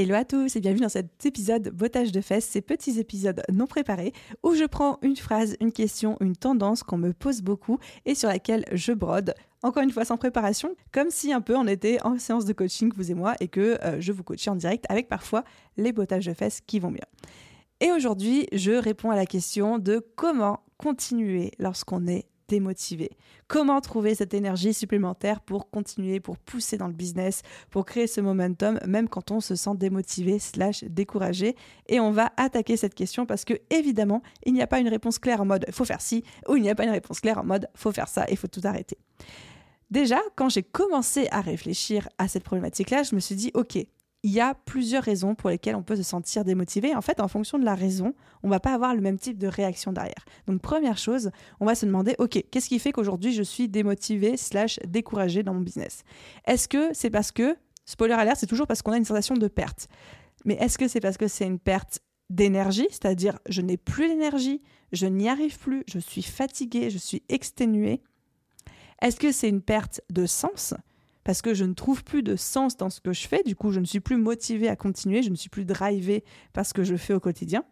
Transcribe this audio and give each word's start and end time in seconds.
Hello 0.00 0.14
à 0.14 0.24
tous 0.24 0.56
et 0.56 0.60
bienvenue 0.60 0.80
dans 0.80 0.88
cet 0.88 1.26
épisode 1.26 1.68
Bottage 1.74 2.10
de 2.10 2.22
fesses, 2.22 2.46
ces 2.46 2.62
petits 2.62 2.98
épisodes 2.98 3.42
non 3.52 3.66
préparés 3.66 4.14
où 4.42 4.54
je 4.54 4.64
prends 4.64 4.98
une 5.02 5.14
phrase, 5.14 5.58
une 5.60 5.72
question, 5.72 6.16
une 6.20 6.34
tendance 6.34 6.82
qu'on 6.82 6.96
me 6.96 7.12
pose 7.12 7.42
beaucoup 7.42 7.78
et 8.06 8.14
sur 8.14 8.30
laquelle 8.30 8.64
je 8.72 8.94
brode, 8.94 9.34
encore 9.62 9.82
une 9.82 9.90
fois 9.90 10.06
sans 10.06 10.16
préparation, 10.16 10.74
comme 10.90 11.10
si 11.10 11.34
un 11.34 11.42
peu 11.42 11.54
on 11.54 11.66
était 11.66 11.98
en 12.02 12.18
séance 12.18 12.46
de 12.46 12.54
coaching, 12.54 12.90
vous 12.96 13.10
et 13.10 13.14
moi, 13.14 13.34
et 13.40 13.48
que 13.48 13.78
euh, 13.84 14.00
je 14.00 14.12
vous 14.12 14.24
coachais 14.24 14.48
en 14.48 14.56
direct 14.56 14.86
avec 14.88 15.06
parfois 15.06 15.44
les 15.76 15.92
bottages 15.92 16.24
de 16.24 16.32
fesses 16.32 16.62
qui 16.66 16.78
vont 16.78 16.92
bien. 16.92 17.04
Et 17.80 17.92
aujourd'hui, 17.92 18.46
je 18.54 18.72
réponds 18.72 19.10
à 19.10 19.16
la 19.16 19.26
question 19.26 19.78
de 19.78 20.02
comment 20.16 20.60
continuer 20.78 21.50
lorsqu'on 21.58 22.06
est 22.06 22.29
démotivé. 22.50 23.10
Comment 23.46 23.80
trouver 23.80 24.16
cette 24.16 24.34
énergie 24.34 24.74
supplémentaire 24.74 25.40
pour 25.40 25.70
continuer, 25.70 26.18
pour 26.18 26.36
pousser 26.36 26.76
dans 26.76 26.88
le 26.88 26.92
business, 26.92 27.42
pour 27.70 27.86
créer 27.86 28.08
ce 28.08 28.20
momentum, 28.20 28.80
même 28.86 29.08
quand 29.08 29.30
on 29.30 29.40
se 29.40 29.54
sent 29.54 29.76
démotivé 29.76 30.40
slash 30.40 30.82
découragé? 30.84 31.54
Et 31.88 32.00
on 32.00 32.10
va 32.10 32.32
attaquer 32.36 32.76
cette 32.76 32.94
question 32.94 33.24
parce 33.24 33.44
que 33.44 33.54
évidemment, 33.70 34.22
il 34.44 34.52
n'y 34.52 34.62
a 34.62 34.66
pas 34.66 34.80
une 34.80 34.88
réponse 34.88 35.18
claire 35.18 35.40
en 35.40 35.46
mode 35.46 35.64
faut 35.70 35.84
faire 35.84 36.00
ci, 36.00 36.24
ou 36.48 36.56
il 36.56 36.62
n'y 36.62 36.70
a 36.70 36.74
pas 36.74 36.84
une 36.84 36.90
réponse 36.90 37.20
claire 37.20 37.38
en 37.38 37.44
mode 37.44 37.68
faut 37.74 37.92
faire 37.92 38.08
ça, 38.08 38.26
il 38.28 38.36
faut 38.36 38.48
tout 38.48 38.62
arrêter. 38.64 38.98
Déjà, 39.90 40.20
quand 40.36 40.48
j'ai 40.48 40.62
commencé 40.62 41.28
à 41.30 41.40
réfléchir 41.40 42.08
à 42.18 42.28
cette 42.28 42.44
problématique-là, 42.44 43.04
je 43.04 43.14
me 43.14 43.20
suis 43.20 43.34
dit, 43.34 43.50
OK, 43.54 43.78
il 44.22 44.32
y 44.32 44.40
a 44.40 44.54
plusieurs 44.54 45.02
raisons 45.02 45.34
pour 45.34 45.48
lesquelles 45.48 45.76
on 45.76 45.82
peut 45.82 45.96
se 45.96 46.02
sentir 46.02 46.44
démotivé. 46.44 46.94
En 46.94 47.00
fait, 47.00 47.20
en 47.20 47.28
fonction 47.28 47.58
de 47.58 47.64
la 47.64 47.74
raison, 47.74 48.14
on 48.42 48.48
va 48.48 48.60
pas 48.60 48.74
avoir 48.74 48.94
le 48.94 49.00
même 49.00 49.18
type 49.18 49.38
de 49.38 49.46
réaction 49.46 49.92
derrière. 49.92 50.24
Donc, 50.46 50.60
première 50.60 50.98
chose, 50.98 51.30
on 51.58 51.66
va 51.66 51.74
se 51.74 51.86
demander, 51.86 52.14
OK, 52.18 52.42
qu'est-ce 52.50 52.68
qui 52.68 52.78
fait 52.78 52.92
qu'aujourd'hui 52.92 53.32
je 53.32 53.42
suis 53.42 53.68
démotivé 53.68 54.36
slash 54.36 54.78
découragé 54.86 55.42
dans 55.42 55.54
mon 55.54 55.60
business? 55.60 56.02
Est-ce 56.46 56.68
que 56.68 56.90
c'est 56.92 57.10
parce 57.10 57.32
que, 57.32 57.56
spoiler 57.86 58.14
alert, 58.14 58.38
c'est 58.38 58.46
toujours 58.46 58.66
parce 58.66 58.82
qu'on 58.82 58.92
a 58.92 58.98
une 58.98 59.04
sensation 59.04 59.34
de 59.34 59.48
perte. 59.48 59.88
Mais 60.44 60.54
est-ce 60.54 60.78
que 60.78 60.88
c'est 60.88 61.00
parce 61.00 61.16
que 61.16 61.28
c'est 61.28 61.46
une 61.46 61.58
perte 61.58 62.00
d'énergie, 62.28 62.86
c'est-à-dire 62.90 63.38
je 63.48 63.60
n'ai 63.60 63.76
plus 63.76 64.06
l'énergie, 64.06 64.62
je 64.92 65.06
n'y 65.06 65.28
arrive 65.28 65.58
plus, 65.58 65.82
je 65.86 65.98
suis 65.98 66.22
fatigué, 66.22 66.90
je 66.90 66.98
suis 66.98 67.22
exténué 67.28 68.02
Est-ce 69.02 69.16
que 69.16 69.32
c'est 69.32 69.48
une 69.48 69.62
perte 69.62 70.00
de 70.10 70.26
sens? 70.26 70.74
Parce 71.24 71.42
que 71.42 71.54
je 71.54 71.64
ne 71.64 71.74
trouve 71.74 72.04
plus 72.04 72.22
de 72.22 72.36
sens 72.36 72.76
dans 72.76 72.90
ce 72.90 73.00
que 73.00 73.12
je 73.12 73.26
fais, 73.26 73.42
du 73.44 73.56
coup 73.56 73.72
je 73.72 73.80
ne 73.80 73.84
suis 73.84 74.00
plus 74.00 74.16
motivé 74.16 74.68
à 74.68 74.76
continuer, 74.76 75.22
je 75.22 75.30
ne 75.30 75.36
suis 75.36 75.50
plus 75.50 75.64
drivé 75.64 76.24
par 76.52 76.66
ce 76.66 76.74
que 76.74 76.84
je 76.84 76.96
fais 76.96 77.14
au 77.14 77.20
quotidien. 77.20 77.64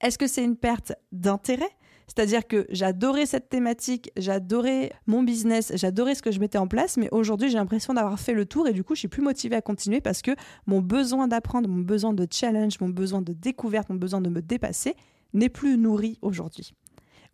Est-ce 0.00 0.18
que 0.18 0.26
c'est 0.26 0.44
une 0.44 0.56
perte 0.56 0.92
d'intérêt? 1.12 1.70
C'est-à-dire 2.06 2.46
que 2.46 2.66
j'adorais 2.70 3.26
cette 3.26 3.48
thématique, 3.48 4.12
j'adorais 4.16 4.92
mon 5.06 5.24
business, 5.24 5.72
j'adorais 5.74 6.14
ce 6.14 6.22
que 6.22 6.30
je 6.30 6.38
mettais 6.38 6.58
en 6.58 6.68
place, 6.68 6.96
mais 6.96 7.08
aujourd'hui 7.10 7.48
j'ai 7.48 7.58
l'impression 7.58 7.94
d'avoir 7.94 8.20
fait 8.20 8.32
le 8.32 8.46
tour 8.46 8.68
et 8.68 8.72
du 8.72 8.84
coup 8.84 8.94
je 8.94 9.00
suis 9.00 9.08
plus 9.08 9.22
motivée 9.22 9.56
à 9.56 9.62
continuer 9.62 10.00
parce 10.00 10.22
que 10.22 10.30
mon 10.66 10.80
besoin 10.80 11.26
d'apprendre, 11.26 11.68
mon 11.68 11.82
besoin 11.82 12.12
de 12.12 12.26
challenge, 12.30 12.80
mon 12.80 12.90
besoin 12.90 13.22
de 13.22 13.32
découverte, 13.32 13.88
mon 13.88 13.96
besoin 13.96 14.20
de 14.20 14.30
me 14.30 14.40
dépasser 14.40 14.94
n'est 15.34 15.48
plus 15.48 15.76
nourri 15.78 16.18
aujourd'hui. 16.22 16.74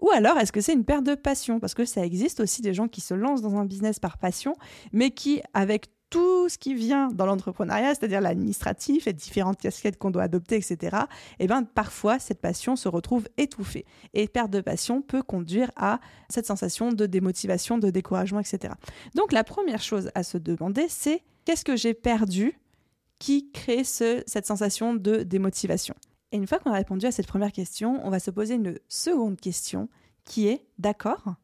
Ou 0.02 0.10
alors, 0.10 0.36
est-ce 0.36 0.52
que 0.52 0.60
c'est 0.60 0.74
une 0.74 0.84
perte 0.84 1.04
de 1.04 1.14
passion? 1.14 1.60
Parce 1.60 1.74
que 1.74 1.84
ça 1.84 2.04
existe 2.04 2.40
aussi 2.40 2.60
des 2.60 2.74
gens 2.74 2.88
qui 2.88 3.00
se 3.00 3.14
lancent 3.14 3.40
dans 3.40 3.56
un 3.56 3.64
business 3.64 4.00
par 4.00 4.18
passion, 4.18 4.56
mais 4.92 5.12
qui, 5.12 5.40
avec 5.54 5.86
tout 6.10 6.48
ce 6.48 6.58
qui 6.58 6.74
vient 6.74 7.08
dans 7.08 7.24
l'entrepreneuriat, 7.24 7.94
c'est-à-dire 7.94 8.20
l'administratif 8.20 9.06
et 9.06 9.14
différentes 9.14 9.58
casquettes 9.58 9.96
qu'on 9.98 10.10
doit 10.10 10.24
adopter, 10.24 10.56
etc., 10.56 10.76
et 11.38 11.44
eh 11.44 11.46
bien, 11.46 11.62
parfois, 11.62 12.18
cette 12.18 12.40
passion 12.40 12.76
se 12.76 12.88
retrouve 12.88 13.28
étouffée. 13.38 13.86
Et 14.12 14.28
perte 14.28 14.50
de 14.50 14.60
passion 14.60 15.02
peut 15.02 15.22
conduire 15.22 15.70
à 15.76 16.00
cette 16.28 16.46
sensation 16.46 16.90
de 16.90 17.06
démotivation, 17.06 17.78
de 17.78 17.88
découragement, 17.88 18.40
etc. 18.40 18.74
Donc, 19.14 19.32
la 19.32 19.44
première 19.44 19.80
chose 19.80 20.10
à 20.14 20.24
se 20.24 20.36
demander, 20.36 20.86
c'est 20.88 21.22
qu'est-ce 21.44 21.64
que 21.64 21.76
j'ai 21.76 21.94
perdu 21.94 22.60
qui 23.20 23.52
crée 23.52 23.84
cette 23.84 24.46
sensation 24.46 24.94
de 24.94 25.22
démotivation? 25.22 25.94
Et 26.32 26.36
une 26.36 26.46
fois 26.46 26.58
qu'on 26.58 26.70
a 26.70 26.76
répondu 26.76 27.06
à 27.06 27.12
cette 27.12 27.26
première 27.26 27.52
question, 27.52 28.00
on 28.04 28.10
va 28.10 28.18
se 28.18 28.30
poser 28.30 28.54
une 28.54 28.78
seconde 28.88 29.38
question 29.38 29.88
qui 30.24 30.48
est 30.48 30.64
d'accord? 30.78 31.34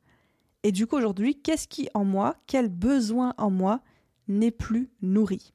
Et 0.63 0.73
du 0.73 0.87
coup, 0.87 0.97
aujourd'hui, 0.97 1.41
qu'est-ce 1.41 1.69
qui 1.69 1.89
en 1.95 2.05
moi, 2.05 2.37
quel 2.47 2.69
besoin 2.69 3.35
en 3.37 3.51
moi 3.51 3.81
n'est 4.27 4.51
plus 4.51 4.91
nourri? 5.03 5.53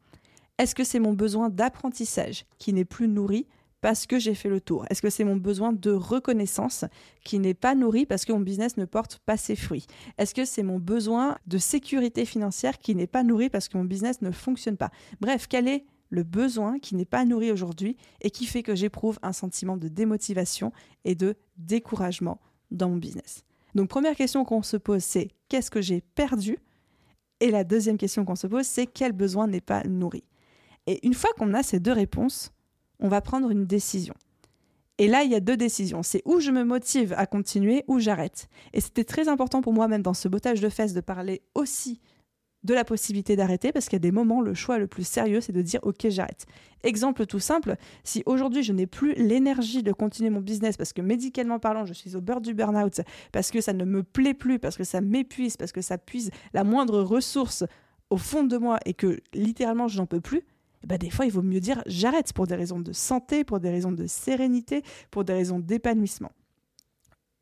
Est-ce 0.58 0.76
que 0.76 0.84
c'est 0.84 1.00
mon 1.00 1.14
besoin 1.14 1.50
d'apprentissage 1.50 2.46
qui 2.60 2.74
n'est 2.74 2.86
plus 2.86 3.08
nourri 3.08 3.48
parce 3.82 4.06
que 4.06 4.20
j'ai 4.20 4.36
fait 4.36 4.50
le 4.50 4.62
tour? 4.62 4.86
Est-ce 4.90 5.02
que 5.02 5.10
c'est 5.10 5.24
mon 5.24 5.36
besoin 5.36 5.74
de 5.74 5.92
reconnaissance 5.92 6.86
qui 7.26 7.40
n'est 7.40 7.56
pas 7.56 7.76
nourri 7.76 8.06
parce 8.06 8.24
que 8.24 8.32
mon 8.32 8.40
business 8.40 8.78
ne 8.78 8.86
porte 8.86 9.20
pas 9.26 9.36
ses 9.36 9.56
fruits? 9.56 9.88
Est-ce 10.18 10.34
que 10.34 10.46
c'est 10.46 10.64
mon 10.64 10.80
besoin 10.80 11.38
de 11.48 11.58
sécurité 11.58 12.24
financière 12.26 12.78
qui 12.78 12.96
n'est 12.96 13.08
pas 13.08 13.24
nourri 13.24 13.50
parce 13.50 13.68
que 13.68 13.78
mon 13.78 13.84
business 13.84 14.22
ne 14.22 14.32
fonctionne 14.32 14.78
pas? 14.78 14.92
Bref, 15.20 15.48
quel 15.50 15.68
est 15.68 15.86
le 16.13 16.22
besoin 16.22 16.78
qui 16.78 16.94
n'est 16.94 17.06
pas 17.06 17.25
nourri 17.25 17.51
aujourd'hui 17.51 17.97
et 18.22 18.29
qui 18.29 18.46
fait 18.46 18.62
que 18.62 18.75
j'éprouve 18.75 19.18
un 19.24 19.34
sentiment 19.34 19.78
de 19.78 19.88
démotivation 19.88 20.72
et 21.06 21.16
de 21.16 21.35
découragement 21.57 22.40
dans 22.69 22.90
mon 22.90 22.97
business. 22.97 23.44
Donc 23.74 23.90
première 23.90 24.16
question 24.16 24.46
qu'on 24.46 24.62
se 24.62 24.78
pose, 24.78 25.03
c'est 25.03 25.31
qu'est-ce 25.50 25.72
que 25.72 25.81
j'ai 25.81 26.01
perdu? 26.01 26.59
Et 27.40 27.50
la 27.50 27.63
deuxième 27.63 27.97
question 27.97 28.25
qu'on 28.25 28.35
se 28.35 28.46
pose, 28.46 28.68
c'est 28.68 28.85
quel 28.85 29.12
besoin 29.12 29.47
n'est 29.47 29.59
pas 29.59 29.84
nourri? 29.85 30.24
Et 30.85 31.03
une 31.03 31.16
fois 31.16 31.31
qu'on 31.35 31.56
a 31.56 31.63
ces 31.63 31.79
deux 31.79 31.91
réponses, 31.91 32.51
on 33.00 33.07
va 33.07 33.19
prendre 33.19 33.50
une 33.50 33.66
décision. 33.66 34.13
Et 35.00 35.07
là, 35.07 35.24
il 35.24 35.31
y 35.31 35.35
a 35.35 35.40
deux 35.40 35.57
décisions. 35.57 36.03
C'est 36.03 36.22
où 36.25 36.40
je 36.40 36.51
me 36.51 36.63
motive 36.63 37.16
à 37.18 37.25
continuer 37.25 37.84
ou 37.88 37.97
j'arrête. 37.97 38.47
Et 38.74 38.81
c'était 38.81 39.03
très 39.03 39.28
important 39.30 39.62
pour 39.62 39.74
moi, 39.74 39.88
même 39.88 40.03
dans 40.03 40.13
ce 40.13 40.28
bottage 40.28 40.62
de 40.62 40.69
fesses, 40.69 40.94
de 40.94 41.01
parler 41.01 41.41
aussi 41.56 42.00
de 42.63 42.74
la 42.74 42.85
possibilité 42.85 43.35
d'arrêter 43.35 43.72
parce 43.72 43.85
qu'il 43.85 43.94
y 43.94 43.97
a 43.97 44.00
des 44.00 44.12
moments, 44.12 44.41
le 44.41 44.53
choix 44.53 44.78
le 44.78 44.88
plus 44.88 45.06
sérieux, 45.06 45.41
c'est 45.41 45.51
de 45.51 45.62
dire 45.62 45.79
ok, 45.84 46.07
j'arrête. 46.09 46.46
Exemple 46.84 47.25
tout 47.25 47.40
simple, 47.40 47.75
si 48.03 48.24
aujourd'hui 48.25 48.63
je 48.63 48.74
n'ai 48.74 48.88
plus 48.88 49.13
l'énergie 49.13 49.84
de 49.84 49.91
continuer 49.91 50.29
mon 50.29 50.41
business 50.41 50.78
parce 50.78 50.94
que 50.94 51.01
médicalement 51.01 51.59
parlant, 51.59 51.85
je 51.85 51.94
suis 51.94 52.16
au 52.16 52.22
beurre 52.22 52.41
du 52.41 52.53
burn-out, 52.53 53.01
parce 53.31 53.51
que 53.51 53.62
ça 53.62 53.74
ne 53.74 53.85
me 53.85 54.03
plaît 54.03 54.34
plus, 54.34 54.59
parce 54.59 54.78
que 54.78 54.84
ça 54.84 55.01
m'épuise, 55.01 55.57
parce 55.57 55.72
que 55.72 55.81
ça 55.81 55.97
puise 55.97 56.31
la 56.53 56.63
moindre 56.63 57.01
ressource 57.01 57.63
au 58.09 58.18
fond 58.18 58.44
de 58.44 58.57
moi 58.57 58.80
et 58.85 58.94
que 58.94 59.19
littéralement 59.34 59.88
je 59.88 59.97
n'en 59.97 60.06
peux 60.06 60.22
plus, 60.22 60.44
ben 60.85 60.97
des 60.97 61.09
fois 61.09 61.25
il 61.25 61.31
vaut 61.31 61.41
mieux 61.41 61.62
dire 61.62 61.81
j'arrête 61.85 62.34
pour 62.34 62.47
des 62.47 62.56
raisons 62.56 62.80
de 62.80 62.94
santé, 62.94 63.44
pour 63.44 63.59
des 63.59 63.69
raisons 63.69 63.91
de 63.91 64.06
sérénité, 64.07 64.84
pour 65.12 65.24
des 65.24 65.34
raisons 65.34 65.59
d'épanouissement. 65.59 66.31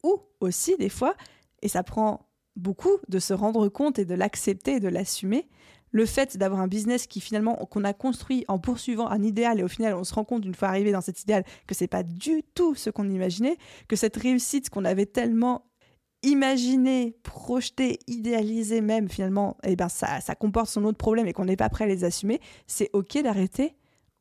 Ou 0.03 0.19
aussi 0.39 0.75
des 0.77 0.89
fois, 0.89 1.15
et 1.61 1.67
ça 1.67 1.83
prend 1.83 2.25
beaucoup 2.61 2.97
de 3.09 3.19
se 3.19 3.33
rendre 3.33 3.67
compte 3.67 3.99
et 3.99 4.05
de 4.05 4.13
l'accepter 4.13 4.75
et 4.75 4.79
de 4.79 4.87
l'assumer. 4.87 5.47
Le 5.91 6.05
fait 6.05 6.37
d'avoir 6.37 6.61
un 6.61 6.67
business 6.67 7.05
qui 7.05 7.19
finalement 7.19 7.55
qu'on 7.55 7.83
a 7.83 7.93
construit 7.93 8.45
en 8.47 8.59
poursuivant 8.59 9.07
un 9.07 9.23
idéal 9.23 9.59
et 9.59 9.63
au 9.63 9.67
final 9.67 9.93
on 9.93 10.05
se 10.05 10.13
rend 10.13 10.23
compte 10.23 10.45
une 10.45 10.55
fois 10.55 10.69
arrivé 10.69 10.93
dans 10.93 11.01
cet 11.01 11.21
idéal 11.21 11.43
que 11.67 11.75
c'est 11.75 11.87
pas 11.87 12.03
du 12.03 12.43
tout 12.55 12.75
ce 12.75 12.89
qu'on 12.89 13.09
imaginait, 13.09 13.57
que 13.89 13.97
cette 13.97 14.15
réussite 14.15 14.69
qu'on 14.69 14.85
avait 14.85 15.05
tellement 15.05 15.65
imaginé, 16.23 17.17
projeté, 17.23 17.99
idéalisé 18.07 18.79
même 18.79 19.09
finalement, 19.09 19.57
eh 19.63 19.75
ben 19.75 19.89
ça, 19.89 20.21
ça 20.21 20.35
comporte 20.35 20.69
son 20.69 20.85
autre 20.85 20.97
problème 20.97 21.27
et 21.27 21.33
qu'on 21.33 21.45
n'est 21.45 21.57
pas 21.57 21.69
prêt 21.69 21.85
à 21.85 21.87
les 21.87 22.05
assumer, 22.05 22.39
c'est 22.67 22.89
ok 22.93 23.21
d'arrêter 23.21 23.75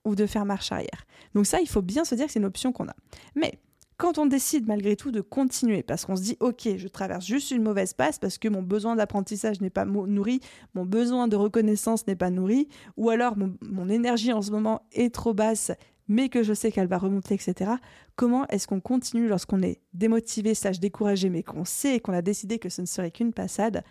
ou 0.04 0.14
de 0.16 0.26
faire 0.26 0.46
marche 0.46 0.72
arrière. 0.72 1.06
Donc 1.34 1.46
ça, 1.46 1.60
il 1.60 1.68
faut 1.68 1.82
bien 1.82 2.04
se 2.04 2.14
dire 2.14 2.26
que 2.26 2.32
c'est 2.32 2.38
une 2.38 2.46
option 2.46 2.72
qu'on 2.72 2.88
a. 2.88 2.96
Mais 3.36 3.60
quand 4.00 4.16
on 4.16 4.24
décide 4.24 4.66
malgré 4.66 4.96
tout 4.96 5.12
de 5.12 5.20
continuer, 5.20 5.82
parce 5.82 6.06
qu'on 6.06 6.16
se 6.16 6.22
dit, 6.22 6.38
OK, 6.40 6.66
je 6.76 6.88
traverse 6.88 7.26
juste 7.26 7.50
une 7.50 7.62
mauvaise 7.62 7.92
passe 7.92 8.18
parce 8.18 8.38
que 8.38 8.48
mon 8.48 8.62
besoin 8.62 8.96
d'apprentissage 8.96 9.60
n'est 9.60 9.68
pas 9.68 9.84
nourri, 9.84 10.40
mon 10.74 10.86
besoin 10.86 11.28
de 11.28 11.36
reconnaissance 11.36 12.06
n'est 12.06 12.16
pas 12.16 12.30
nourri, 12.30 12.66
ou 12.96 13.10
alors 13.10 13.36
mon, 13.36 13.88
énergie 13.90 14.32
en 14.32 14.40
ce 14.40 14.52
moment 14.52 14.86
est 14.92 15.14
trop 15.14 15.34
basse, 15.34 15.70
mais 16.08 16.30
que 16.30 16.42
je 16.42 16.54
sais 16.54 16.72
qu'elle 16.72 16.86
va 16.86 16.96
remonter, 16.96 17.34
etc. 17.34 17.72
Comment 18.16 18.46
est-ce 18.48 18.66
qu'on 18.66 18.80
continue 18.80 19.28
lorsqu'on 19.28 19.60
est 19.60 19.82
démotivé, 19.92 20.54
slash 20.54 20.80
découragé, 20.80 21.28
mais 21.28 21.42
qu'on 21.42 21.66
sait 21.66 22.00
qu'on 22.00 22.14
a 22.14 22.22
décidé 22.22 22.58
que 22.58 22.70
ce 22.70 22.80
ne 22.80 22.86
serait 22.86 23.10
qu'une 23.10 23.34
passade? 23.34 23.84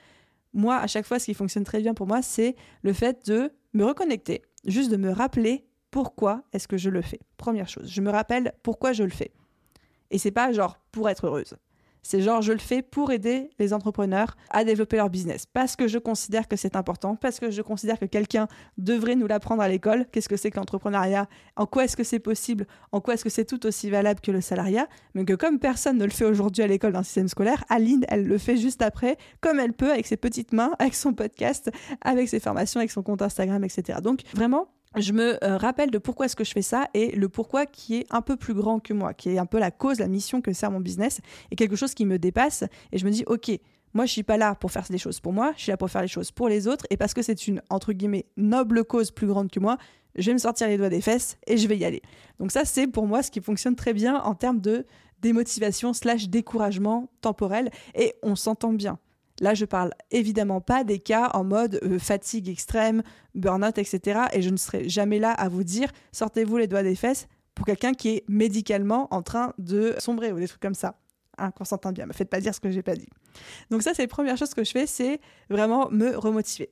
Moi, 0.53 0.75
à 0.75 0.87
chaque 0.87 1.05
fois, 1.05 1.19
ce 1.19 1.25
qui 1.25 1.35
fonctionne 1.35 1.65
très 1.65 1.81
bien 1.81 1.93
pour 1.93 2.07
moi, 2.07 2.23
c'est 2.23 2.55
le 2.81 2.93
fait 2.93 3.27
de 3.27 3.51
me 3.73 3.85
reconnecter, 3.85 4.41
juste 4.65 4.89
de 4.89 4.97
me 4.97 5.11
rappeler 5.11 5.67
pourquoi 5.91 6.41
est-ce 6.51 6.67
que 6.67 6.77
je 6.77 6.89
le 6.89 7.03
fais. 7.03 7.19
Première 7.37 7.67
chose, 7.67 7.87
je 7.87 8.01
me 8.01 8.09
rappelle 8.09 8.53
pourquoi 8.63 8.91
je 8.91 9.03
le 9.03 9.11
fais. 9.11 9.33
Et 10.11 10.17
c'est 10.17 10.31
pas 10.31 10.51
genre 10.51 10.79
pour 10.91 11.09
être 11.09 11.27
heureuse. 11.27 11.55
C'est 12.01 12.21
genre, 12.21 12.41
je 12.41 12.53
le 12.53 12.59
fais 12.59 12.81
pour 12.81 13.11
aider 13.11 13.49
les 13.59 13.73
entrepreneurs 13.73 14.37
à 14.49 14.63
développer 14.63 14.97
leur 14.97 15.09
business. 15.09 15.45
Parce 15.45 15.75
que 15.75 15.87
je 15.87 15.97
considère 15.97 16.47
que 16.47 16.55
c'est 16.55 16.75
important, 16.75 17.15
parce 17.15 17.39
que 17.39 17.51
je 17.51 17.61
considère 17.61 17.99
que 17.99 18.05
quelqu'un 18.05 18.47
devrait 18.77 19.15
nous 19.15 19.27
l'apprendre 19.27 19.61
à 19.61 19.67
l'école. 19.67 20.05
Qu'est-ce 20.11 20.29
que 20.29 20.37
c'est 20.37 20.49
que 20.49 20.57
l'entrepreneuriat? 20.57 21.27
En 21.55 21.65
quoi 21.65 21.83
est-ce 21.83 21.97
que 21.97 22.03
c'est 22.03 22.19
possible? 22.19 22.67
En 22.91 23.01
quoi 23.01 23.15
est-ce 23.15 23.23
que 23.23 23.29
c'est 23.29 23.45
tout 23.45 23.65
aussi 23.65 23.89
valable 23.89 24.21
que 24.21 24.31
le 24.31 24.41
salariat? 24.41 24.87
Mais 25.13 25.25
que 25.25 25.33
comme 25.33 25.59
personne 25.59 25.97
ne 25.97 26.05
le 26.05 26.11
fait 26.11 26.25
aujourd'hui 26.25 26.63
à 26.63 26.67
l'école 26.67 26.93
dans 26.93 26.99
le 26.99 27.05
système 27.05 27.27
scolaire, 27.27 27.63
Aline, 27.69 28.05
elle 28.07 28.25
le 28.25 28.37
fait 28.37 28.57
juste 28.57 28.81
après, 28.81 29.17
comme 29.41 29.59
elle 29.59 29.73
peut, 29.73 29.91
avec 29.91 30.07
ses 30.07 30.17
petites 30.17 30.53
mains, 30.53 30.71
avec 30.79 30.95
son 30.95 31.13
podcast, 31.13 31.69
avec 32.01 32.29
ses 32.29 32.39
formations, 32.39 32.79
avec 32.79 32.91
son 32.91 33.03
compte 33.03 33.21
Instagram, 33.21 33.63
etc. 33.63 33.99
Donc 34.01 34.21
vraiment, 34.33 34.69
je 34.95 35.13
me 35.13 35.43
euh, 35.43 35.57
rappelle 35.57 35.91
de 35.91 35.97
pourquoi 35.97 36.25
est-ce 36.25 36.35
que 36.35 36.43
je 36.43 36.51
fais 36.51 36.61
ça 36.61 36.87
et 36.93 37.11
le 37.11 37.29
pourquoi 37.29 37.65
qui 37.65 37.97
est 37.97 38.05
un 38.09 38.21
peu 38.21 38.35
plus 38.35 38.53
grand 38.53 38.79
que 38.79 38.93
moi, 38.93 39.13
qui 39.13 39.29
est 39.29 39.37
un 39.37 39.45
peu 39.45 39.59
la 39.59 39.71
cause, 39.71 39.99
la 39.99 40.07
mission 40.07 40.41
que 40.41 40.51
sert 40.51 40.71
mon 40.71 40.79
business 40.79 41.21
et 41.51 41.55
quelque 41.55 41.75
chose 41.75 41.93
qui 41.93 42.05
me 42.05 42.17
dépasse. 42.17 42.63
Et 42.91 42.97
je 42.97 43.05
me 43.05 43.11
dis, 43.11 43.23
ok, 43.27 43.51
moi 43.93 44.05
je 44.05 44.11
suis 44.11 44.23
pas 44.23 44.37
là 44.37 44.55
pour 44.55 44.71
faire 44.71 44.85
des 44.89 44.97
choses 44.97 45.19
pour 45.19 45.33
moi, 45.33 45.53
je 45.57 45.63
suis 45.63 45.71
là 45.71 45.77
pour 45.77 45.89
faire 45.89 46.01
les 46.01 46.07
choses 46.07 46.31
pour 46.31 46.49
les 46.49 46.67
autres 46.67 46.85
et 46.89 46.97
parce 46.97 47.13
que 47.13 47.21
c'est 47.21 47.47
une 47.47 47.61
entre 47.69 47.93
guillemets 47.93 48.25
noble 48.37 48.83
cause 48.83 49.11
plus 49.11 49.27
grande 49.27 49.51
que 49.51 49.59
moi, 49.59 49.77
je 50.15 50.25
vais 50.25 50.33
me 50.33 50.39
sortir 50.39 50.67
les 50.67 50.77
doigts 50.77 50.89
des 50.89 51.01
fesses 51.01 51.37
et 51.45 51.57
je 51.57 51.67
vais 51.67 51.77
y 51.77 51.85
aller. 51.85 52.01
Donc 52.39 52.51
ça 52.51 52.65
c'est 52.65 52.87
pour 52.87 53.05
moi 53.05 53.21
ce 53.21 53.29
qui 53.29 53.41
fonctionne 53.41 53.75
très 53.75 53.93
bien 53.93 54.19
en 54.21 54.33
termes 54.33 54.59
de 54.59 54.85
démotivation 55.21 55.93
slash 55.93 56.29
découragement 56.29 57.09
temporel 57.21 57.69
et 57.93 58.15
on 58.23 58.35
s'entend 58.35 58.73
bien. 58.73 58.97
Là, 59.41 59.53
je 59.53 59.65
parle 59.65 59.91
évidemment 60.11 60.61
pas 60.61 60.83
des 60.83 60.99
cas 60.99 61.29
en 61.33 61.43
mode 61.43 61.79
euh, 61.83 61.99
fatigue 61.99 62.49
extrême, 62.49 63.03
burn-out, 63.35 63.77
etc. 63.77 64.21
Et 64.33 64.41
je 64.41 64.49
ne 64.49 64.57
serai 64.57 64.89
jamais 64.89 65.19
là 65.19 65.31
à 65.31 65.47
vous 65.49 65.63
dire 65.63 65.89
sortez-vous 66.11 66.57
les 66.57 66.67
doigts 66.67 66.83
des 66.83 66.95
fesses 66.95 67.27
pour 67.55 67.65
quelqu'un 67.65 67.93
qui 67.93 68.09
est 68.09 68.23
médicalement 68.27 69.07
en 69.13 69.21
train 69.21 69.53
de 69.57 69.95
sombrer 69.99 70.31
ou 70.31 70.39
des 70.39 70.47
trucs 70.47 70.61
comme 70.61 70.75
ça. 70.75 70.95
Hein, 71.37 71.51
qu'on 71.51 71.63
s'entend 71.63 71.93
bien, 71.93 72.05
me 72.05 72.11
faites 72.11 72.29
pas 72.29 72.41
dire 72.41 72.53
ce 72.53 72.59
que 72.59 72.69
j'ai 72.69 72.81
pas 72.81 72.95
dit. 72.95 73.07
Donc 73.71 73.81
ça, 73.81 73.93
c'est 73.93 74.01
la 74.01 74.07
première 74.09 74.35
chose 74.35 74.53
que 74.53 74.65
je 74.65 74.71
fais, 74.71 74.85
c'est 74.85 75.21
vraiment 75.49 75.89
me 75.89 76.17
remotiver 76.17 76.69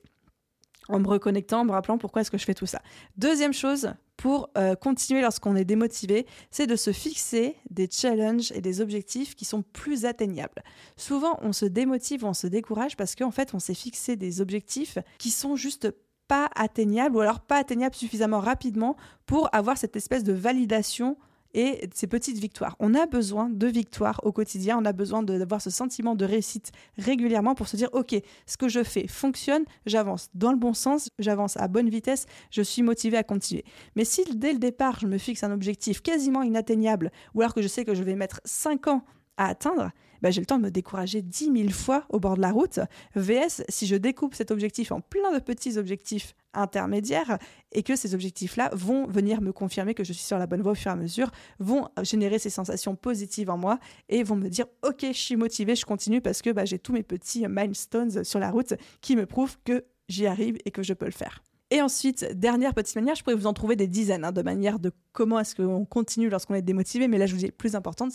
en 0.88 0.98
me 0.98 1.06
reconnectant, 1.06 1.60
en 1.60 1.64
me 1.64 1.72
rappelant 1.72 1.98
pourquoi 1.98 2.22
est-ce 2.22 2.30
que 2.30 2.38
je 2.38 2.44
fais 2.44 2.54
tout 2.54 2.66
ça. 2.66 2.80
Deuxième 3.16 3.52
chose, 3.52 3.92
pour 4.16 4.50
euh, 4.58 4.74
continuer 4.74 5.22
lorsqu'on 5.22 5.54
est 5.54 5.64
démotivé, 5.64 6.26
c'est 6.50 6.66
de 6.66 6.76
se 6.76 6.92
fixer 6.92 7.54
des 7.70 7.88
challenges 7.90 8.52
et 8.52 8.60
des 8.60 8.80
objectifs 8.80 9.36
qui 9.36 9.44
sont 9.44 9.62
plus 9.62 10.04
atteignables. 10.04 10.62
Souvent, 10.96 11.38
on 11.42 11.52
se 11.52 11.64
démotive, 11.64 12.24
on 12.24 12.34
se 12.34 12.46
décourage 12.46 12.96
parce 12.96 13.14
qu'en 13.14 13.30
fait, 13.30 13.54
on 13.54 13.60
s'est 13.60 13.74
fixé 13.74 14.16
des 14.16 14.40
objectifs 14.40 14.98
qui 15.18 15.30
sont 15.30 15.56
juste 15.56 15.92
pas 16.26 16.50
atteignables 16.54 17.16
ou 17.16 17.20
alors 17.20 17.40
pas 17.40 17.56
atteignables 17.56 17.94
suffisamment 17.94 18.40
rapidement 18.40 18.96
pour 19.24 19.48
avoir 19.54 19.78
cette 19.78 19.96
espèce 19.96 20.24
de 20.24 20.32
validation 20.32 21.16
et 21.54 21.88
ces 21.94 22.06
petites 22.06 22.38
victoires. 22.38 22.76
On 22.78 22.94
a 22.94 23.06
besoin 23.06 23.48
de 23.48 23.66
victoires 23.66 24.20
au 24.24 24.32
quotidien, 24.32 24.78
on 24.78 24.84
a 24.84 24.92
besoin 24.92 25.22
d'avoir 25.22 25.62
ce 25.62 25.70
sentiment 25.70 26.14
de 26.14 26.24
réussite 26.24 26.72
régulièrement 26.98 27.54
pour 27.54 27.68
se 27.68 27.76
dire, 27.76 27.88
OK, 27.92 28.14
ce 28.46 28.56
que 28.56 28.68
je 28.68 28.82
fais 28.82 29.06
fonctionne, 29.06 29.64
j'avance 29.86 30.28
dans 30.34 30.52
le 30.52 30.58
bon 30.58 30.74
sens, 30.74 31.10
j'avance 31.18 31.56
à 31.56 31.68
bonne 31.68 31.88
vitesse, 31.88 32.26
je 32.50 32.62
suis 32.62 32.82
motivé 32.82 33.16
à 33.16 33.22
continuer. 33.22 33.64
Mais 33.96 34.04
si 34.04 34.24
dès 34.34 34.52
le 34.52 34.58
départ, 34.58 34.98
je 35.00 35.06
me 35.06 35.18
fixe 35.18 35.42
un 35.42 35.52
objectif 35.52 36.02
quasiment 36.02 36.42
inatteignable, 36.42 37.10
ou 37.34 37.40
alors 37.40 37.54
que 37.54 37.62
je 37.62 37.68
sais 37.68 37.84
que 37.84 37.94
je 37.94 38.02
vais 38.02 38.14
mettre 38.14 38.40
5 38.44 38.88
ans 38.88 39.04
à 39.36 39.46
atteindre, 39.46 39.90
bah, 40.22 40.30
j'ai 40.30 40.40
le 40.40 40.46
temps 40.46 40.58
de 40.58 40.64
me 40.64 40.70
décourager 40.70 41.22
10 41.22 41.52
000 41.52 41.68
fois 41.70 42.04
au 42.08 42.20
bord 42.20 42.36
de 42.36 42.42
la 42.42 42.50
route. 42.50 42.80
VS, 43.14 43.62
si 43.68 43.86
je 43.86 43.96
découpe 43.96 44.34
cet 44.34 44.50
objectif 44.50 44.92
en 44.92 45.00
plein 45.00 45.32
de 45.32 45.38
petits 45.38 45.78
objectifs 45.78 46.34
intermédiaires 46.54 47.38
et 47.72 47.82
que 47.82 47.96
ces 47.96 48.14
objectifs-là 48.14 48.70
vont 48.72 49.06
venir 49.06 49.40
me 49.40 49.52
confirmer 49.52 49.94
que 49.94 50.04
je 50.04 50.12
suis 50.12 50.24
sur 50.24 50.38
la 50.38 50.46
bonne 50.46 50.62
voie 50.62 50.72
au 50.72 50.74
fur 50.74 50.90
et 50.90 50.94
à 50.94 50.96
mesure, 50.96 51.30
vont 51.58 51.88
générer 52.02 52.38
ces 52.38 52.50
sensations 52.50 52.96
positives 52.96 53.50
en 53.50 53.58
moi 53.58 53.78
et 54.08 54.22
vont 54.22 54.36
me 54.36 54.48
dire 54.48 54.66
ok, 54.82 55.06
je 55.08 55.12
suis 55.12 55.36
motivé, 55.36 55.74
je 55.74 55.84
continue 55.84 56.20
parce 56.20 56.42
que 56.42 56.50
bah, 56.50 56.64
j'ai 56.64 56.78
tous 56.78 56.92
mes 56.92 57.02
petits 57.02 57.46
milestones 57.48 58.24
sur 58.24 58.38
la 58.38 58.50
route 58.50 58.74
qui 59.00 59.16
me 59.16 59.26
prouvent 59.26 59.58
que 59.64 59.84
j'y 60.08 60.26
arrive 60.26 60.58
et 60.64 60.70
que 60.70 60.82
je 60.82 60.94
peux 60.94 61.06
le 61.06 61.12
faire. 61.12 61.42
Et 61.70 61.82
ensuite, 61.82 62.24
dernière 62.34 62.72
petite 62.72 62.96
manière, 62.96 63.14
je 63.14 63.22
pourrais 63.22 63.36
vous 63.36 63.46
en 63.46 63.52
trouver 63.52 63.76
des 63.76 63.86
dizaines 63.86 64.24
hein, 64.24 64.32
de 64.32 64.40
manières 64.40 64.78
de 64.78 64.90
comment 65.12 65.38
est-ce 65.38 65.54
qu'on 65.54 65.84
continue 65.84 66.30
lorsqu'on 66.30 66.54
est 66.54 66.62
démotivé, 66.62 67.08
mais 67.08 67.18
là 67.18 67.26
je 67.26 67.34
vous 67.34 67.40
dis 67.40 67.50
plus 67.50 67.74
importante. 67.74 68.12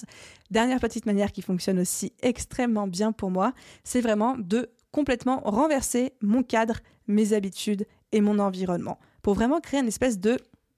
Dernière 0.50 0.80
petite 0.80 1.06
manière 1.06 1.32
qui 1.32 1.44
fonctionne 1.44 1.80
aussi 1.80 2.14
extrêmement 2.24 2.88
bien 2.88 3.12
pour 3.12 3.30
moi, 3.30 3.54
c'est 3.84 4.02
vraiment 4.02 4.36
de 4.40 4.70
complètement 4.92 5.42
renverser 5.46 6.14
mon 6.22 6.42
cadre, 6.42 6.80
mes 7.08 7.34
habitudes 7.34 7.86
et 8.12 8.22
mon 8.22 8.40
environnement 8.40 8.98
pour 9.24 9.34
vraiment 9.34 9.60
créer 9.60 9.80
une 9.80 9.88
espèce 9.88 10.20
de 10.20 10.38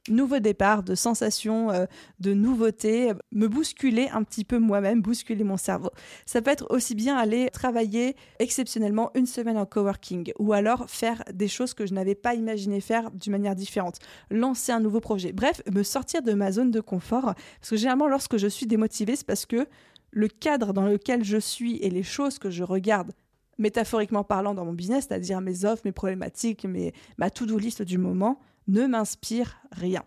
nouveau 0.09 0.39
départ, 0.39 0.83
de 0.83 0.95
sensations, 0.95 1.71
euh, 1.71 1.85
de 2.19 2.33
nouveautés, 2.33 3.13
me 3.31 3.47
bousculer 3.47 4.07
un 4.09 4.23
petit 4.23 4.43
peu 4.43 4.59
moi-même, 4.59 5.01
bousculer 5.01 5.43
mon 5.43 5.57
cerveau. 5.57 5.89
Ça 6.25 6.41
peut 6.41 6.51
être 6.51 6.67
aussi 6.69 6.95
bien 6.95 7.17
aller 7.17 7.49
travailler 7.51 8.15
exceptionnellement 8.39 9.11
une 9.15 9.25
semaine 9.25 9.57
en 9.57 9.65
coworking 9.65 10.31
ou 10.39 10.53
alors 10.53 10.89
faire 10.89 11.23
des 11.33 11.47
choses 11.47 11.73
que 11.73 11.85
je 11.85 11.93
n'avais 11.93 12.15
pas 12.15 12.35
imaginé 12.35 12.81
faire 12.81 13.11
d'une 13.11 13.31
manière 13.31 13.55
différente, 13.55 13.97
lancer 14.29 14.71
un 14.71 14.79
nouveau 14.79 14.99
projet. 14.99 15.31
Bref, 15.31 15.61
me 15.71 15.83
sortir 15.83 16.21
de 16.21 16.33
ma 16.33 16.51
zone 16.51 16.71
de 16.71 16.81
confort 16.81 17.33
parce 17.59 17.69
que 17.69 17.77
généralement 17.77 18.07
lorsque 18.07 18.37
je 18.37 18.47
suis 18.47 18.67
démotivée, 18.67 19.15
c'est 19.15 19.25
parce 19.25 19.45
que 19.45 19.67
le 20.11 20.27
cadre 20.27 20.73
dans 20.73 20.85
lequel 20.85 21.23
je 21.23 21.37
suis 21.37 21.77
et 21.77 21.89
les 21.89 22.03
choses 22.03 22.39
que 22.39 22.49
je 22.49 22.63
regarde 22.63 23.11
métaphoriquement 23.57 24.23
parlant 24.23 24.53
dans 24.53 24.65
mon 24.65 24.73
business, 24.73 25.05
c'est-à-dire 25.07 25.41
mes 25.41 25.65
offres, 25.65 25.83
mes 25.85 25.91
problématiques, 25.91 26.65
mes, 26.65 26.93
ma 27.17 27.29
to-do 27.29 27.57
list 27.57 27.81
du 27.81 27.97
moment, 27.97 28.39
ne 28.67 28.85
m'inspire 28.85 29.57
rien. 29.71 30.03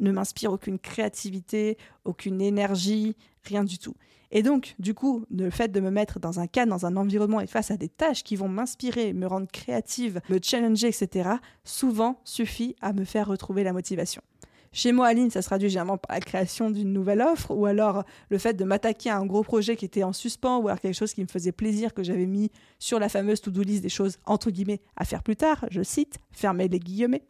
Ne 0.00 0.12
m'inspire 0.12 0.52
aucune 0.52 0.78
créativité, 0.78 1.76
aucune 2.04 2.40
énergie, 2.40 3.16
rien 3.42 3.64
du 3.64 3.78
tout. 3.78 3.94
Et 4.30 4.42
donc, 4.42 4.74
du 4.78 4.94
coup, 4.94 5.24
le 5.30 5.50
fait 5.50 5.68
de 5.68 5.80
me 5.80 5.90
mettre 5.90 6.20
dans 6.20 6.38
un 6.38 6.46
cadre, 6.46 6.70
dans 6.70 6.84
un 6.84 6.96
environnement 6.96 7.40
et 7.40 7.46
face 7.46 7.70
à 7.70 7.76
des 7.76 7.88
tâches 7.88 8.22
qui 8.22 8.36
vont 8.36 8.48
m'inspirer, 8.48 9.12
me 9.14 9.26
rendre 9.26 9.48
créative, 9.50 10.20
me 10.28 10.38
challenger, 10.42 10.88
etc., 10.88 11.30
souvent 11.64 12.20
suffit 12.24 12.76
à 12.82 12.92
me 12.92 13.04
faire 13.04 13.26
retrouver 13.26 13.64
la 13.64 13.72
motivation. 13.72 14.22
Chez 14.70 14.92
moi, 14.92 15.06
Aline, 15.06 15.30
ça 15.30 15.40
se 15.40 15.46
traduit 15.48 15.70
généralement 15.70 15.96
par 15.96 16.14
la 16.14 16.20
création 16.20 16.70
d'une 16.70 16.92
nouvelle 16.92 17.22
offre 17.22 17.52
ou 17.52 17.64
alors 17.64 18.04
le 18.28 18.36
fait 18.36 18.52
de 18.52 18.64
m'attaquer 18.64 19.08
à 19.08 19.16
un 19.16 19.24
gros 19.24 19.42
projet 19.42 19.76
qui 19.76 19.86
était 19.86 20.02
en 20.02 20.12
suspens 20.12 20.58
ou 20.58 20.68
alors 20.68 20.78
quelque 20.78 20.94
chose 20.94 21.14
qui 21.14 21.22
me 21.22 21.26
faisait 21.26 21.52
plaisir 21.52 21.94
que 21.94 22.02
j'avais 22.02 22.26
mis 22.26 22.50
sur 22.78 22.98
la 22.98 23.08
fameuse 23.08 23.40
to-do 23.40 23.62
list 23.62 23.82
des 23.82 23.88
choses 23.88 24.18
entre 24.26 24.50
guillemets 24.50 24.82
à 24.96 25.06
faire 25.06 25.22
plus 25.22 25.36
tard. 25.36 25.64
Je 25.70 25.82
cite, 25.82 26.18
fermez 26.30 26.68
les 26.68 26.80
guillemets. 26.80 27.22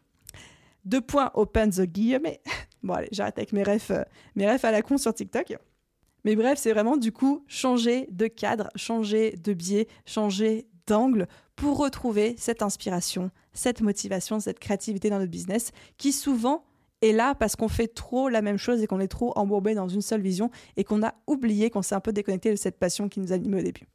Deux 0.89 1.03
points, 1.03 1.31
open 1.35 1.71
the 1.71 1.83
guillemets. 1.83 2.41
Bon, 2.85 2.95
allez, 2.95 3.09
j'arrête 3.11 3.37
avec 3.37 3.53
mes 3.53 3.65
refs, 3.65 3.91
euh, 3.91 4.05
mes 4.37 4.49
refs 4.49 4.65
à 4.65 4.71
la 4.71 4.83
con 4.83 4.99
sur 4.99 5.13
TikTok. 5.13 5.57
Mais 6.25 6.37
bref, 6.37 6.61
c'est 6.61 6.73
vraiment 6.73 6.97
du 6.97 7.11
coup 7.11 7.45
changer 7.49 8.07
de 8.13 8.29
cadre, 8.29 8.71
changer 8.77 9.33
de 9.33 9.53
biais, 9.53 9.89
changer 10.07 10.69
d'angle 10.87 11.27
pour 11.57 11.77
retrouver 11.77 12.37
cette 12.39 12.63
inspiration, 12.63 13.33
cette 13.53 13.81
motivation, 13.81 14.39
cette 14.39 14.61
créativité 14.61 15.11
dans 15.11 15.19
notre 15.19 15.31
business 15.31 15.73
qui 15.97 16.13
souvent 16.13 16.65
est 17.03 17.13
là 17.13 17.35
parce 17.35 17.57
qu'on 17.57 17.69
fait 17.69 17.89
trop 17.89 18.29
la 18.29 18.43
même 18.43 18.59
chose 18.59 18.81
et 18.81 18.87
qu'on 18.87 19.01
est 19.01 19.09
trop 19.09 19.33
embourbé 19.37 19.75
dans 19.75 19.89
une 19.89 20.03
seule 20.03 20.23
vision 20.23 20.51
et 20.77 20.85
qu'on 20.85 21.03
a 21.03 21.15
oublié 21.27 21.69
qu'on 21.69 21.83
s'est 21.83 21.97
un 21.97 22.01
peu 22.01 22.13
déconnecté 22.13 22.51
de 22.51 22.57
cette 22.57 22.79
passion 22.79 23.09
qui 23.09 23.19
nous 23.19 23.33
animait 23.33 23.59
au 23.59 23.65
début. 23.65 23.89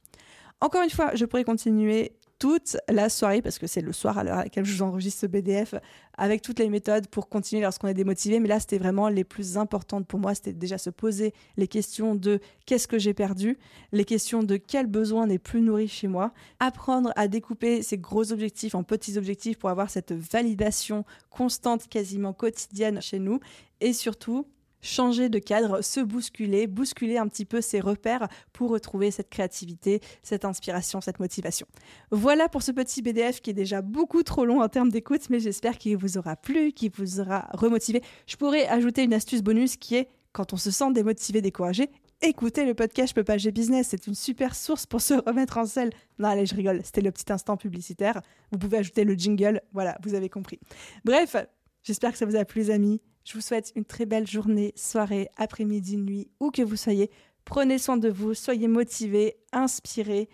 Encore 0.59 0.83
une 0.83 0.89
fois, 0.89 1.15
je 1.15 1.25
pourrais 1.25 1.45
continuer 1.45 2.17
toute 2.43 2.75
la 2.89 3.07
soirée, 3.07 3.41
parce 3.41 3.57
que 3.57 3.67
c'est 3.67 3.79
le 3.79 3.93
soir 3.93 4.17
à 4.17 4.25
l'heure 4.25 4.39
à 4.39 4.43
laquelle 4.43 4.65
je 4.65 4.73
vous 4.73 4.81
enregistre 4.81 5.21
ce 5.21 5.27
BDF, 5.27 5.75
avec 6.17 6.41
toutes 6.41 6.59
les 6.59 6.67
méthodes 6.67 7.07
pour 7.07 7.29
continuer 7.29 7.61
lorsqu'on 7.61 7.87
est 7.87 7.93
démotivé. 7.93 8.41
Mais 8.41 8.49
là, 8.49 8.59
c'était 8.59 8.79
vraiment 8.79 9.07
les 9.07 9.23
plus 9.23 9.57
importantes 9.57 10.05
pour 10.05 10.19
moi. 10.19 10.35
C'était 10.35 10.51
déjà 10.51 10.77
se 10.77 10.89
poser 10.89 11.33
les 11.55 11.69
questions 11.69 12.15
de 12.15 12.41
qu'est-ce 12.65 12.89
que 12.89 12.99
j'ai 12.99 13.13
perdu, 13.13 13.57
les 13.93 14.03
questions 14.03 14.43
de 14.43 14.57
quel 14.57 14.87
besoin 14.87 15.25
n'est 15.25 15.39
plus 15.39 15.61
nourri 15.61 15.87
chez 15.87 16.09
moi, 16.09 16.33
apprendre 16.59 17.13
à 17.15 17.29
découper 17.29 17.81
ces 17.81 17.97
gros 17.97 18.33
objectifs 18.33 18.75
en 18.75 18.83
petits 18.83 19.17
objectifs 19.17 19.57
pour 19.57 19.69
avoir 19.69 19.89
cette 19.89 20.11
validation 20.11 21.05
constante, 21.29 21.87
quasiment 21.87 22.33
quotidienne 22.33 23.01
chez 23.01 23.19
nous, 23.19 23.39
et 23.79 23.93
surtout 23.93 24.47
changer 24.83 25.29
de 25.29 25.39
cadre, 25.39 25.81
se 25.81 25.99
bousculer, 25.99 26.67
bousculer 26.67 27.17
un 27.17 27.27
petit 27.27 27.45
peu 27.45 27.61
ses 27.61 27.79
repères 27.79 28.27
pour 28.51 28.69
retrouver 28.69 29.09
cette 29.09 29.29
créativité, 29.29 30.01
cette 30.21 30.45
inspiration, 30.45 31.01
cette 31.01 31.19
motivation. 31.19 31.65
Voilà 32.11 32.49
pour 32.49 32.61
ce 32.61 32.71
petit 32.71 33.01
BDF 33.01 33.41
qui 33.41 33.49
est 33.49 33.53
déjà 33.53 33.81
beaucoup 33.81 34.21
trop 34.21 34.45
long 34.45 34.61
en 34.61 34.69
termes 34.69 34.89
d'écoute, 34.89 35.29
mais 35.31 35.39
j'espère 35.39 35.79
qu'il 35.79 35.97
vous 35.97 36.17
aura 36.17 36.35
plu, 36.35 36.71
qu'il 36.73 36.91
vous 36.91 37.19
aura 37.19 37.49
remotivé. 37.53 38.03
Je 38.27 38.35
pourrais 38.35 38.67
ajouter 38.67 39.03
une 39.03 39.13
astuce 39.13 39.41
bonus 39.41 39.77
qui 39.77 39.95
est 39.95 40.09
quand 40.33 40.53
on 40.53 40.57
se 40.57 40.71
sent 40.71 40.91
démotivé, 40.93 41.41
découragé, 41.41 41.89
écoutez 42.23 42.65
le 42.65 42.73
podcast 42.73 43.09
Je 43.09 43.15
peux 43.15 43.23
pas, 43.23 43.37
business. 43.37 43.87
C'est 43.89 44.07
une 44.07 44.15
super 44.15 44.55
source 44.55 44.85
pour 44.85 45.01
se 45.01 45.13
remettre 45.13 45.57
en 45.57 45.65
selle. 45.65 45.91
Non, 46.19 46.29
allez, 46.29 46.45
je 46.45 46.55
rigole. 46.55 46.81
C'était 46.83 47.01
le 47.01 47.11
petit 47.11 47.31
instant 47.31 47.57
publicitaire. 47.57 48.21
Vous 48.51 48.57
pouvez 48.57 48.77
ajouter 48.77 49.03
le 49.03 49.13
jingle. 49.13 49.61
Voilà, 49.73 49.97
vous 50.03 50.13
avez 50.13 50.29
compris. 50.29 50.59
Bref, 51.05 51.35
j'espère 51.83 52.11
que 52.11 52.17
ça 52.17 52.25
vous 52.25 52.35
a 52.35 52.45
plu, 52.45 52.71
amis. 52.71 53.01
Je 53.23 53.33
vous 53.33 53.41
souhaite 53.41 53.71
une 53.75 53.85
très 53.85 54.05
belle 54.05 54.27
journée, 54.27 54.73
soirée, 54.75 55.29
après-midi, 55.37 55.97
nuit, 55.97 56.29
où 56.39 56.51
que 56.51 56.61
vous 56.61 56.75
soyez. 56.75 57.09
Prenez 57.45 57.77
soin 57.77 57.97
de 57.97 58.09
vous, 58.09 58.33
soyez 58.33 58.67
motivés, 58.67 59.37
inspirés, 59.51 60.29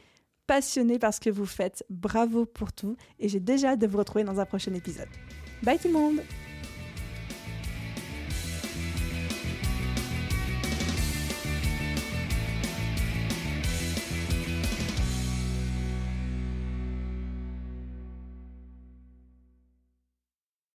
passionnés 0.47 0.99
par 0.99 1.13
ce 1.13 1.19
que 1.19 1.29
vous 1.29 1.45
faites. 1.45 1.83
Bravo 1.89 2.45
pour 2.45 2.73
tout 2.73 2.95
et 3.19 3.29
j'ai 3.29 3.39
déjà 3.39 3.69
hâte 3.69 3.79
de 3.79 3.87
vous 3.87 3.97
retrouver 3.97 4.23
dans 4.23 4.39
un 4.39 4.45
prochain 4.45 4.73
épisode. 4.73 5.09
Bye 5.63 5.77
tout 5.77 5.87
le 5.87 5.93
monde 5.93 6.21